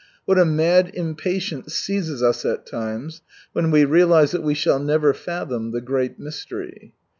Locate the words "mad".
0.45-0.89